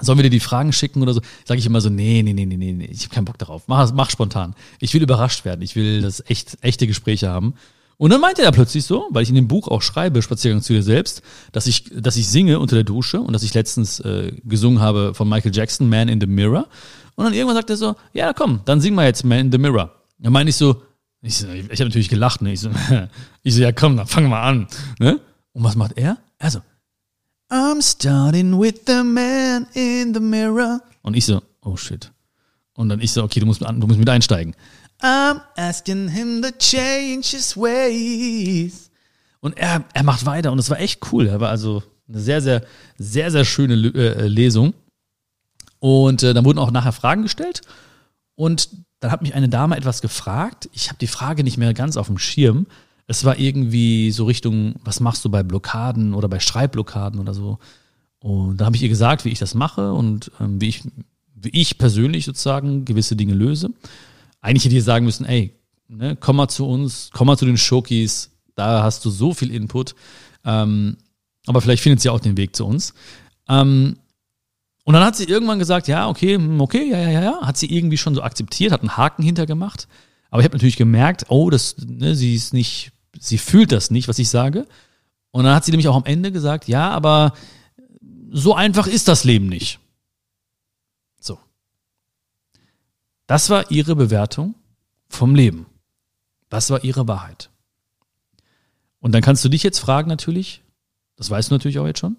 [0.00, 1.20] Sollen wir dir die Fragen schicken oder so?
[1.44, 3.66] Sage ich immer so, nee, nee, nee, nee, nee, ich habe keinen Bock darauf.
[3.66, 4.54] Mach, mach spontan.
[4.78, 5.60] Ich will überrascht werden.
[5.62, 7.54] Ich will das echt, echte Gespräche haben.
[7.98, 10.72] Und dann meinte er plötzlich so, weil ich in dem Buch auch schreibe, Spaziergang zu
[10.72, 14.32] dir selbst, dass ich, dass ich singe unter der Dusche und dass ich letztens äh,
[14.44, 16.68] gesungen habe von Michael Jackson, Man in the Mirror.
[17.16, 19.58] Und dann irgendwann sagt er so, ja komm, dann sing mal jetzt Man in the
[19.58, 19.92] Mirror.
[20.20, 20.80] Dann meine ich so,
[21.22, 22.52] ich, so, ich habe natürlich gelacht, ne?
[22.52, 22.70] Ich so,
[23.42, 24.68] ich so, ja komm, dann fang mal an.
[25.00, 25.18] Ne?
[25.52, 26.18] Und was macht er?
[26.38, 26.60] Also,
[27.50, 30.80] I'm starting with the man in the mirror.
[31.02, 32.12] Und ich so, oh shit.
[32.74, 34.54] Und dann ich so, okay, du musst, du musst mit einsteigen.
[35.00, 38.90] I'm asking him to change his ways.
[39.40, 41.28] Und er, er macht weiter und es war echt cool.
[41.28, 42.64] Er war also eine sehr, sehr,
[42.96, 44.74] sehr, sehr schöne äh, Lesung.
[45.78, 47.62] Und äh, dann wurden auch nachher Fragen gestellt.
[48.34, 50.68] Und dann hat mich eine Dame etwas gefragt.
[50.72, 52.66] Ich habe die Frage nicht mehr ganz auf dem Schirm.
[53.06, 57.58] Es war irgendwie so Richtung, was machst du bei Blockaden oder bei Schreibblockaden oder so.
[58.20, 60.82] Und da habe ich ihr gesagt, wie ich das mache und ähm, wie, ich,
[61.34, 63.70] wie ich persönlich sozusagen gewisse Dinge löse.
[64.40, 65.54] Eigentlich hätte ich sagen müssen, ey,
[65.88, 69.50] ne, komm mal zu uns, komm mal zu den Shokis, da hast du so viel
[69.50, 69.94] Input.
[70.44, 70.96] Ähm,
[71.46, 72.94] aber vielleicht findet sie auch den Weg zu uns.
[73.48, 73.96] Ähm,
[74.84, 77.56] und dann hat sie irgendwann gesagt, ja, okay, hm, okay, ja, ja, ja, ja, hat
[77.56, 79.88] sie irgendwie schon so akzeptiert, hat einen Haken hintergemacht.
[80.30, 84.08] Aber ich habe natürlich gemerkt, oh, das, ne, sie ist nicht, sie fühlt das nicht,
[84.08, 84.66] was ich sage.
[85.30, 87.32] Und dann hat sie nämlich auch am Ende gesagt, ja, aber
[88.30, 89.78] so einfach ist das Leben nicht.
[91.20, 91.38] So.
[93.28, 94.54] Das war ihre Bewertung
[95.06, 95.66] vom Leben.
[96.48, 97.50] Das war ihre Wahrheit.
[99.00, 100.62] Und dann kannst du dich jetzt fragen natürlich,
[101.16, 102.16] das weißt du natürlich auch jetzt schon,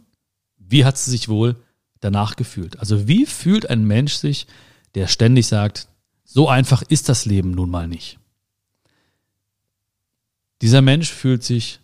[0.57, 1.55] wie hat sie sich wohl
[1.99, 2.79] danach gefühlt?
[2.79, 4.45] Also wie fühlt ein Mensch sich,
[4.93, 5.87] der ständig sagt,
[6.25, 8.19] so einfach ist das Leben nun mal nicht?
[10.61, 11.79] Dieser Mensch fühlt sich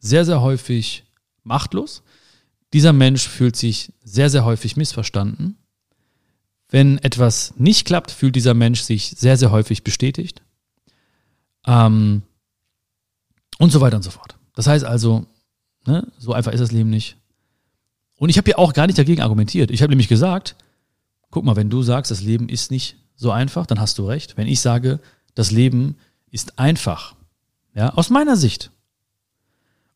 [0.00, 1.04] sehr, sehr häufig
[1.44, 2.02] machtlos.
[2.72, 5.57] Dieser Mensch fühlt sich sehr, sehr häufig missverstanden.
[6.70, 10.42] Wenn etwas nicht klappt, fühlt dieser Mensch sich sehr, sehr häufig bestätigt.
[11.66, 12.22] Ähm,
[13.58, 14.36] und so weiter und so fort.
[14.54, 15.26] Das heißt also,
[15.86, 17.16] ne, so einfach ist das Leben nicht.
[18.16, 19.70] Und ich habe ja auch gar nicht dagegen argumentiert.
[19.70, 20.56] Ich habe nämlich gesagt,
[21.30, 24.36] guck mal, wenn du sagst, das Leben ist nicht so einfach, dann hast du recht.
[24.36, 25.00] Wenn ich sage,
[25.34, 25.96] das Leben
[26.30, 27.14] ist einfach,
[27.74, 28.70] ja, aus meiner Sicht,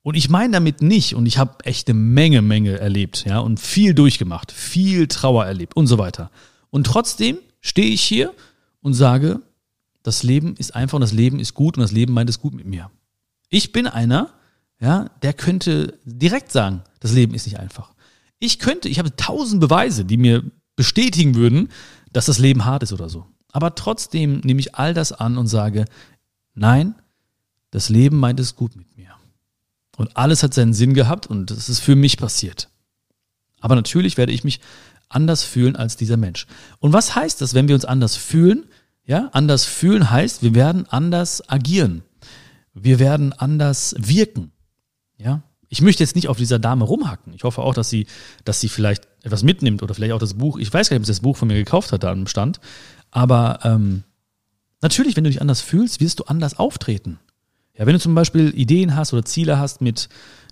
[0.03, 3.61] und ich meine damit nicht, und ich habe echt eine Menge, Menge erlebt, ja, und
[3.61, 6.31] viel durchgemacht, viel Trauer erlebt und so weiter.
[6.73, 8.35] Und trotzdem stehe ich hier
[8.81, 9.43] und sage,
[10.03, 12.55] das Leben ist einfach und das Leben ist gut und das Leben meint es gut
[12.55, 12.91] mit mir.
[13.51, 14.31] Ich bin einer,
[14.81, 17.93] ja, der könnte direkt sagen, das Leben ist nicht einfach.
[18.39, 20.43] Ich könnte, ich habe tausend Beweise, die mir
[20.75, 21.69] bestätigen würden,
[22.11, 23.27] dass das Leben hart ist oder so.
[23.53, 25.85] Aber trotzdem nehme ich all das an und sage,
[26.55, 26.95] nein,
[27.71, 29.11] das Leben meint es gut mit mir.
[29.99, 32.71] Und alles hat seinen Sinn gehabt und es ist für mich passiert.
[33.61, 34.61] Aber natürlich werde ich mich
[35.15, 36.47] anders fühlen als dieser Mensch.
[36.79, 38.67] Und was heißt das, wenn wir uns anders fühlen?
[39.05, 42.03] Ja, anders fühlen heißt, wir werden anders agieren.
[42.75, 44.53] Wir werden anders wirken.
[45.19, 47.33] Ja, ich möchte jetzt nicht auf dieser Dame rumhacken.
[47.33, 48.07] Ich hoffe auch, dass sie,
[48.45, 50.59] dass sie vielleicht etwas mitnimmt oder vielleicht auch das Buch.
[50.59, 52.61] Ich weiß gar nicht, ob sie das Buch von mir gekauft hat da am Stand.
[53.11, 54.03] Aber ähm,
[54.83, 57.19] natürlich, wenn du dich anders fühlst, wirst du anders auftreten.
[57.75, 60.11] Ja, wenn du zum Beispiel Ideen hast oder Ziele hast, mit,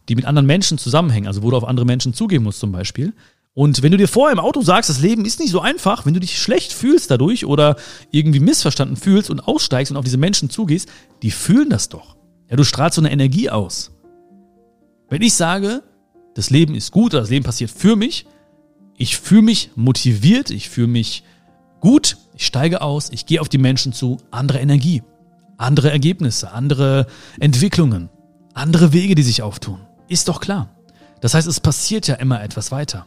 [0.08, 3.12] die mit anderen Menschen zusammenhängen, also wo du auf andere Menschen zugehen musst zum Beispiel.
[3.52, 6.14] Und wenn du dir vorher im Auto sagst, das Leben ist nicht so einfach, wenn
[6.14, 7.76] du dich schlecht fühlst dadurch oder
[8.10, 10.88] irgendwie missverstanden fühlst und aussteigst und auf diese Menschen zugehst,
[11.22, 12.16] die fühlen das doch.
[12.48, 13.90] Ja, du strahlst so eine Energie aus.
[15.08, 15.82] Wenn ich sage,
[16.34, 18.26] das Leben ist gut oder das Leben passiert für mich,
[18.96, 21.24] ich fühle mich motiviert, ich fühle mich
[21.80, 25.02] gut, ich steige aus, ich gehe auf die Menschen zu, andere Energie
[25.60, 27.06] andere Ergebnisse, andere
[27.38, 28.08] Entwicklungen,
[28.54, 29.80] andere Wege, die sich auftun.
[30.08, 30.70] Ist doch klar.
[31.20, 33.06] Das heißt, es passiert ja immer etwas weiter.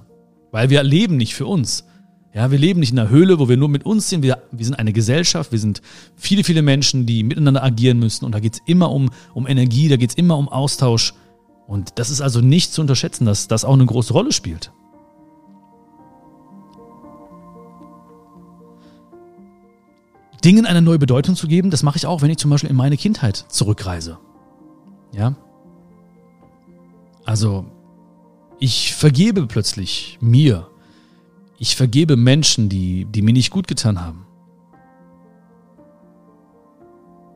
[0.53, 1.83] Weil wir leben nicht für uns.
[2.31, 4.21] Ja, wir leben nicht in einer Höhle, wo wir nur mit uns sind.
[4.21, 5.81] Wir, wir sind eine Gesellschaft, wir sind
[6.15, 8.23] viele, viele Menschen, die miteinander agieren müssen.
[8.23, 11.15] Und da geht es immer um, um Energie, da geht es immer um Austausch.
[11.65, 14.71] Und das ist also nicht zu unterschätzen, dass das auch eine große Rolle spielt.
[20.45, 22.75] Dingen eine neue Bedeutung zu geben, das mache ich auch, wenn ich zum Beispiel in
[22.75, 24.19] meine Kindheit zurückreise.
[25.13, 25.35] Ja.
[27.25, 27.65] Also,
[28.59, 30.67] ich vergebe plötzlich mir.
[31.59, 34.25] Ich vergebe Menschen, die, die mir nicht gut getan haben.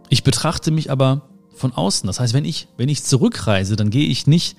[0.09, 2.07] Ich betrachte mich aber von außen.
[2.07, 4.57] Das heißt, wenn ich, wenn ich zurückreise, dann gehe ich nicht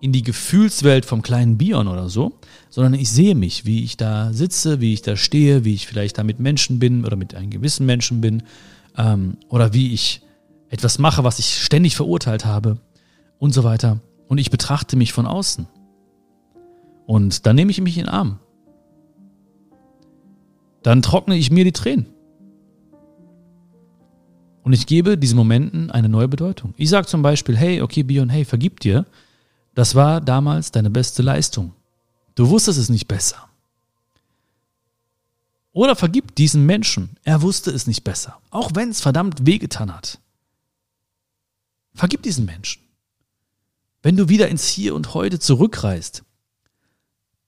[0.00, 2.32] in die Gefühlswelt vom kleinen Bion oder so,
[2.68, 6.18] sondern ich sehe mich, wie ich da sitze, wie ich da stehe, wie ich vielleicht
[6.18, 8.42] da mit Menschen bin oder mit einem gewissen Menschen bin
[8.96, 10.22] ähm, oder wie ich
[10.68, 12.78] etwas mache, was ich ständig verurteilt habe
[13.38, 14.00] und so weiter.
[14.28, 15.66] Und ich betrachte mich von außen.
[17.06, 18.40] Und dann nehme ich mich in den Arm.
[20.82, 22.06] Dann trockne ich mir die Tränen.
[24.62, 26.74] Und ich gebe diesen Momenten eine neue Bedeutung.
[26.76, 29.06] Ich sage zum Beispiel, hey, okay, Bion, hey, vergib dir.
[29.74, 31.72] Das war damals deine beste Leistung.
[32.34, 33.48] Du wusstest es nicht besser.
[35.72, 37.16] Oder vergib diesen Menschen.
[37.22, 38.40] Er wusste es nicht besser.
[38.50, 40.18] Auch wenn es verdammt wehgetan hat.
[41.94, 42.82] Vergib diesen Menschen.
[44.02, 46.24] Wenn du wieder ins Hier und Heute zurückreist,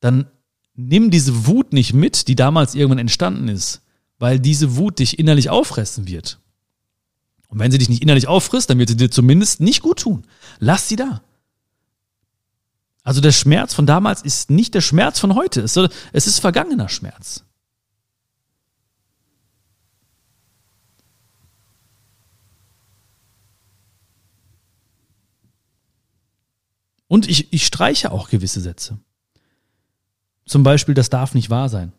[0.00, 0.26] dann
[0.74, 3.82] nimm diese Wut nicht mit, die damals irgendwann entstanden ist,
[4.18, 6.38] weil diese Wut dich innerlich auffressen wird.
[7.48, 10.26] Und wenn sie dich nicht innerlich auffrisst, dann wird sie dir zumindest nicht gut tun.
[10.58, 11.22] Lass sie da.
[13.02, 15.62] Also der Schmerz von damals ist nicht der Schmerz von heute.
[15.62, 15.76] Es
[16.12, 17.42] ist vergangener Schmerz.
[27.08, 28.98] Und ich, ich streiche auch gewisse Sätze.
[30.48, 31.92] Zum Beispiel, das darf nicht wahr sein.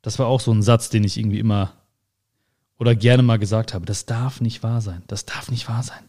[0.00, 1.74] Das war auch so ein Satz, den ich irgendwie immer
[2.78, 3.84] oder gerne mal gesagt habe.
[3.84, 5.02] Das darf nicht wahr sein.
[5.06, 6.08] Das darf nicht wahr sein.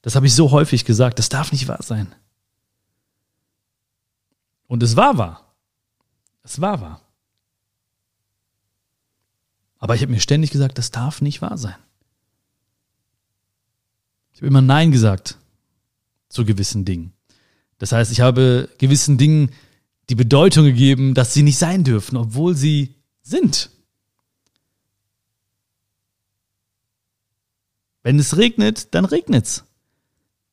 [0.00, 1.20] Das habe ich so häufig gesagt.
[1.20, 2.12] Das darf nicht wahr sein.
[4.66, 5.54] Und es war wahr.
[6.42, 7.00] Es war wahr.
[9.78, 11.76] Aber ich habe mir ständig gesagt, das darf nicht wahr sein.
[14.32, 15.38] Ich habe immer Nein gesagt
[16.32, 17.12] zu gewissen Dingen.
[17.78, 19.50] Das heißt, ich habe gewissen Dingen
[20.08, 23.70] die Bedeutung gegeben, dass sie nicht sein dürfen, obwohl sie sind.
[28.02, 29.64] Wenn es regnet, dann regnet's.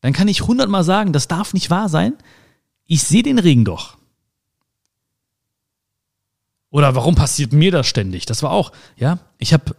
[0.02, 2.14] Dann kann ich hundertmal sagen, das darf nicht wahr sein.
[2.86, 3.98] Ich sehe den Regen doch.
[6.70, 8.26] Oder warum passiert mir das ständig?
[8.26, 9.76] Das war auch, ja, ich habe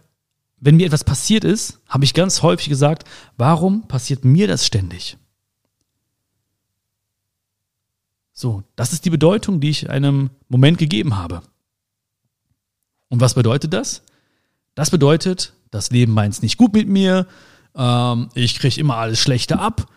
[0.61, 3.03] wenn mir etwas passiert ist, habe ich ganz häufig gesagt,
[3.35, 5.17] warum passiert mir das ständig?
[8.33, 11.41] So, das ist die Bedeutung, die ich einem Moment gegeben habe.
[13.09, 14.03] Und was bedeutet das?
[14.73, 17.27] Das bedeutet, das Leben meint es nicht gut mit mir,
[17.75, 19.87] ähm, ich kriege immer alles Schlechte ab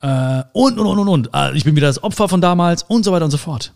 [0.00, 1.30] äh, und, und, und, und, und.
[1.34, 3.72] Äh, ich bin wieder das Opfer von damals und so weiter und so fort.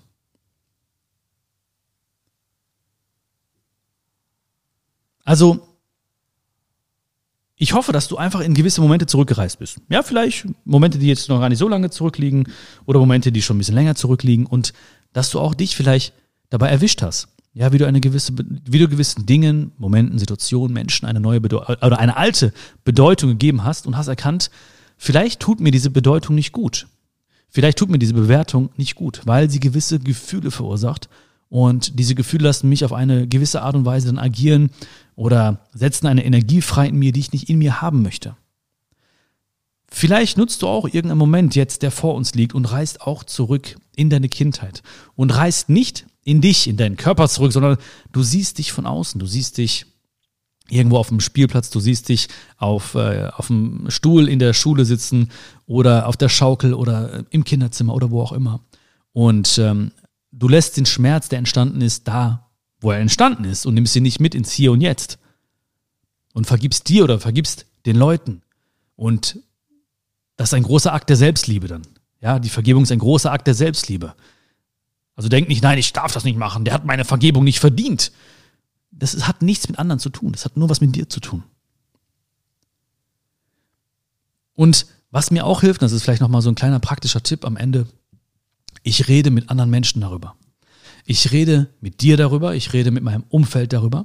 [5.25, 5.68] Also,
[7.59, 9.79] ich hoffe, dass du einfach in gewisse Momente zurückgereist bist.
[9.91, 12.49] Ja, vielleicht Momente, die jetzt noch gar nicht so lange zurückliegen
[12.87, 14.73] oder Momente, die schon ein bisschen länger zurückliegen und
[15.13, 16.13] dass du auch dich vielleicht
[16.51, 17.29] dabei erwischt hast.
[17.55, 21.75] Ja, wie du eine gewisse, wie du gewissen Dingen, Momenten, Situationen, Menschen eine neue Bedeutung
[21.83, 22.53] oder eine alte
[22.85, 24.51] Bedeutung gegeben hast und hast erkannt,
[24.97, 26.87] vielleicht tut mir diese Bedeutung nicht gut.
[27.49, 31.09] Vielleicht tut mir diese Bewertung nicht gut, weil sie gewisse Gefühle verursacht
[31.49, 34.71] und diese Gefühle lassen mich auf eine gewisse Art und Weise dann agieren
[35.19, 38.37] oder setzen eine Energie frei in mir, die ich nicht in mir haben möchte.
[39.91, 43.75] Vielleicht nutzt du auch irgendeinen Moment jetzt, der vor uns liegt und reist auch zurück
[43.97, 44.85] in deine Kindheit
[45.17, 47.79] und reist nicht in dich, in deinen Körper zurück, sondern
[48.13, 49.87] du siehst dich von außen, du siehst dich
[50.69, 54.85] irgendwo auf dem Spielplatz, du siehst dich auf, äh, auf dem Stuhl in der Schule
[54.85, 55.31] sitzen
[55.67, 58.61] oder auf der Schaukel oder im Kinderzimmer oder wo auch immer.
[59.13, 59.91] Und ähm,
[60.31, 62.48] du lässt den Schmerz, der entstanden ist, da,
[62.81, 65.19] wo er entstanden ist und nimmst ihn nicht mit ins Hier und Jetzt.
[66.33, 68.43] Und vergibst dir oder vergibst den Leuten.
[68.97, 69.41] Und
[70.37, 71.83] das ist ein großer Akt der Selbstliebe dann.
[72.21, 74.15] Ja, die Vergebung ist ein großer Akt der Selbstliebe.
[75.15, 78.13] Also denk nicht, nein, ich darf das nicht machen, der hat meine Vergebung nicht verdient.
[78.91, 81.43] Das hat nichts mit anderen zu tun, das hat nur was mit dir zu tun.
[84.55, 87.57] Und was mir auch hilft, das ist vielleicht nochmal so ein kleiner praktischer Tipp am
[87.57, 87.87] Ende,
[88.83, 90.37] ich rede mit anderen Menschen darüber.
[91.11, 94.05] Ich rede mit dir darüber, ich rede mit meinem Umfeld darüber,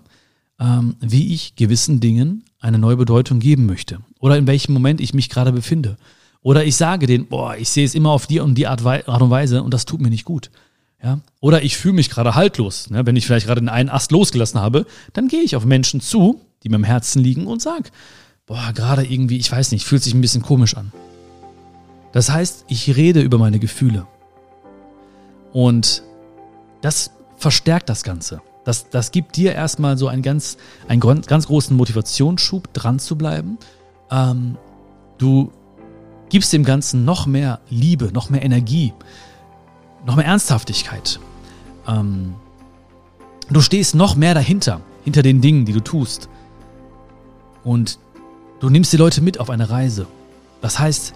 [0.58, 5.14] ähm, wie ich gewissen Dingen eine neue Bedeutung geben möchte oder in welchem Moment ich
[5.14, 5.98] mich gerade befinde.
[6.40, 9.22] Oder ich sage denen, boah, ich sehe es immer auf die und die Art, Art
[9.22, 10.50] und Weise und das tut mir nicht gut.
[11.04, 11.20] Ja?
[11.42, 12.90] Oder ich fühle mich gerade haltlos.
[12.90, 13.06] Ne?
[13.06, 16.40] Wenn ich vielleicht gerade den einen Ast losgelassen habe, dann gehe ich auf Menschen zu,
[16.64, 17.90] die mir im Herzen liegen und sage,
[18.46, 20.94] boah, gerade irgendwie, ich weiß nicht, fühlt sich ein bisschen komisch an.
[22.14, 24.08] Das heißt, ich rede über meine Gefühle.
[25.52, 26.02] Und
[26.84, 28.42] das verstärkt das Ganze.
[28.66, 33.58] Das, das gibt dir erstmal so einen ganz, einen ganz großen Motivationsschub, dran zu bleiben.
[34.12, 34.58] Ähm,
[35.18, 35.52] du
[36.30, 38.94] gibst dem Ganzen noch mehr Liebe, noch mehr Energie,
[40.06, 41.20] noch mehr Ernsthaftigkeit.
[41.88, 42.36] Ähm,
[43.50, 46.28] du stehst noch mehr dahinter, hinter den Dingen, die du tust.
[47.64, 47.98] Und
[48.60, 50.06] du nimmst die Leute mit auf eine Reise.
[50.62, 51.14] Das heißt,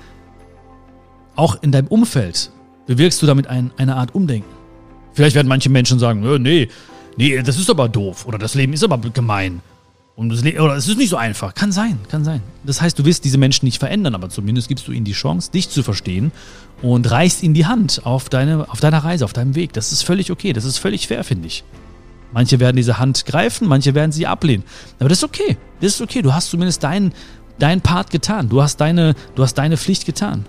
[1.36, 2.52] auch in deinem Umfeld
[2.86, 4.57] bewirkst du damit ein, eine Art Umdenken.
[5.18, 6.70] Vielleicht werden manche Menschen sagen, nee,
[7.16, 9.62] nee, das ist aber doof oder das Leben ist aber gemein.
[10.16, 11.56] Und das oder es ist nicht so einfach.
[11.56, 12.44] Kann sein, kann sein.
[12.64, 15.50] Das heißt, du wirst diese Menschen nicht verändern, aber zumindest gibst du ihnen die Chance,
[15.50, 16.32] dich zu verstehen
[16.84, 19.74] und reichst ihnen die Hand auf, deine, auf deiner Reise, auf deinem Weg.
[19.74, 20.54] Das ist völlig okay.
[20.54, 21.64] Das ist völlig fair, finde ich.
[22.32, 24.66] Manche werden diese Hand greifen, manche werden sie ablehnen.
[25.00, 25.58] Aber das ist okay.
[25.82, 26.22] Das ist okay.
[26.22, 27.12] Du hast zumindest deinen,
[27.58, 28.50] deinen Part getan.
[28.50, 30.46] Du hast deine, du hast deine Pflicht getan.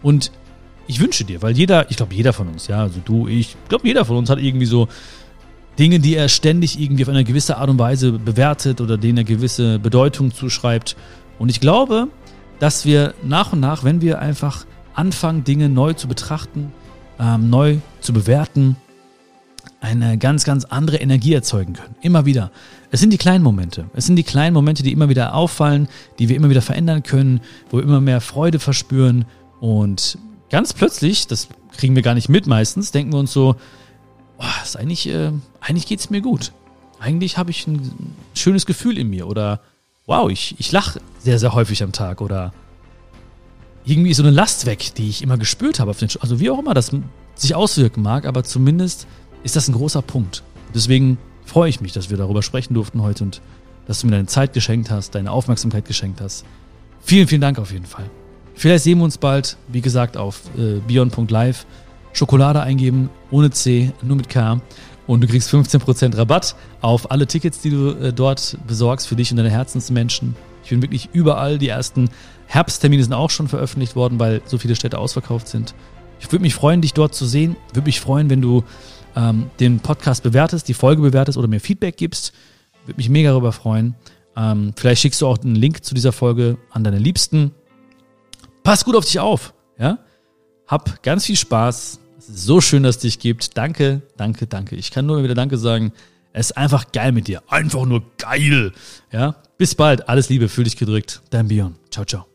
[0.00, 0.30] Und
[0.86, 3.68] ich wünsche dir, weil jeder, ich glaube jeder von uns, ja, also du, ich, ich
[3.68, 4.88] glaube jeder von uns hat irgendwie so
[5.78, 9.24] Dinge, die er ständig irgendwie auf eine gewisse Art und Weise bewertet oder denen er
[9.24, 10.96] gewisse Bedeutung zuschreibt.
[11.38, 12.08] Und ich glaube,
[12.60, 16.72] dass wir nach und nach, wenn wir einfach anfangen, Dinge neu zu betrachten,
[17.18, 18.76] ähm, neu zu bewerten,
[19.80, 21.94] eine ganz, ganz andere Energie erzeugen können.
[22.00, 22.50] Immer wieder.
[22.90, 23.86] Es sind die kleinen Momente.
[23.94, 27.40] Es sind die kleinen Momente, die immer wieder auffallen, die wir immer wieder verändern können,
[27.70, 29.26] wo wir immer mehr Freude verspüren.
[29.60, 30.16] Und
[30.50, 33.56] ganz plötzlich, das kriegen wir gar nicht mit meistens, denken wir uns so,
[34.38, 36.52] oh, ist eigentlich, äh, eigentlich geht's mir gut.
[37.00, 39.26] Eigentlich habe ich ein schönes Gefühl in mir.
[39.26, 39.60] Oder
[40.06, 42.20] wow, ich, ich lache sehr, sehr häufig am Tag.
[42.20, 42.52] Oder
[43.84, 45.94] irgendwie ist so eine Last weg, die ich immer gespürt habe.
[46.20, 46.90] also wie auch immer das
[47.34, 49.06] sich auswirken mag, aber zumindest
[49.42, 50.42] ist das ein großer Punkt.
[50.74, 53.42] Deswegen freue ich mich, dass wir darüber sprechen durften heute und
[53.86, 56.44] dass du mir deine Zeit geschenkt hast, deine Aufmerksamkeit geschenkt hast.
[57.02, 58.08] Vielen, vielen Dank auf jeden Fall.
[58.54, 61.66] Vielleicht sehen wir uns bald, wie gesagt, auf äh, beyond.live.
[62.12, 64.60] Schokolade eingeben, ohne C, nur mit K.
[65.06, 69.30] Und du kriegst 15% Rabatt auf alle Tickets, die du äh, dort besorgst für dich
[69.30, 70.36] und deine Herzensmenschen.
[70.62, 71.58] Ich bin wirklich überall.
[71.58, 72.08] Die ersten
[72.46, 75.74] Herbsttermine sind auch schon veröffentlicht worden, weil so viele Städte ausverkauft sind.
[76.20, 77.56] Ich würde mich freuen, dich dort zu sehen.
[77.72, 78.64] Würde mich freuen, wenn du
[79.16, 82.32] ähm, den Podcast bewertest, die Folge bewertest oder mir Feedback gibst.
[82.86, 83.94] Würde mich mega darüber freuen.
[84.36, 87.52] Ähm, vielleicht schickst du auch einen Link zu dieser Folge an deine Liebsten.
[88.64, 89.54] Pass gut auf dich auf.
[89.78, 89.98] Ja?
[90.66, 92.00] Hab ganz viel Spaß.
[92.18, 93.56] Es ist so schön, dass es dich gibt.
[93.56, 94.74] Danke, danke, danke.
[94.74, 95.92] Ich kann nur wieder Danke sagen.
[96.32, 97.42] Es ist einfach geil mit dir.
[97.46, 98.72] Einfach nur geil.
[99.12, 99.36] Ja?
[99.58, 100.08] Bis bald.
[100.08, 100.48] Alles Liebe.
[100.48, 101.22] Fühl dich gedrückt.
[101.30, 101.76] Dein Bion.
[101.90, 102.33] Ciao, ciao.